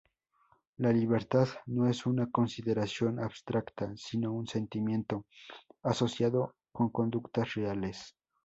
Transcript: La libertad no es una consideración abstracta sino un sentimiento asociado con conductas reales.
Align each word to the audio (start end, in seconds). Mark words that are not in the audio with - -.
La 0.77 0.91
libertad 0.91 1.47
no 1.67 1.87
es 1.87 2.07
una 2.07 2.25
consideración 2.31 3.19
abstracta 3.19 3.91
sino 3.97 4.33
un 4.33 4.47
sentimiento 4.47 5.27
asociado 5.83 6.55
con 6.71 6.89
conductas 6.89 7.53
reales. 7.53 8.15